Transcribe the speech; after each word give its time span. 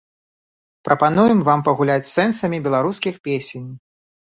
Прапануем 0.89 1.39
вам 1.51 1.59
пагуляць 1.69 2.01
з 2.09 2.13
сэнсамі 2.17 2.57
беларускіх 2.67 3.25
песень. 3.31 3.75